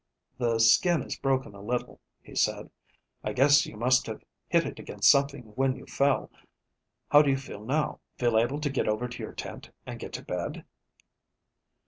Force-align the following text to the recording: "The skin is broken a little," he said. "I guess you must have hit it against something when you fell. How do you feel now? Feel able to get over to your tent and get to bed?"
"The 0.39 0.57
skin 0.57 1.03
is 1.03 1.15
broken 1.15 1.53
a 1.53 1.61
little," 1.61 1.99
he 2.23 2.33
said. 2.33 2.71
"I 3.23 3.33
guess 3.33 3.67
you 3.67 3.77
must 3.77 4.07
have 4.07 4.23
hit 4.47 4.65
it 4.65 4.79
against 4.79 5.11
something 5.11 5.51
when 5.53 5.75
you 5.75 5.85
fell. 5.85 6.31
How 7.11 7.21
do 7.21 7.29
you 7.29 7.37
feel 7.37 7.63
now? 7.63 7.99
Feel 8.17 8.35
able 8.39 8.59
to 8.61 8.69
get 8.71 8.87
over 8.89 9.07
to 9.07 9.19
your 9.21 9.33
tent 9.33 9.69
and 9.85 9.99
get 9.99 10.13
to 10.13 10.23
bed?" 10.25 10.65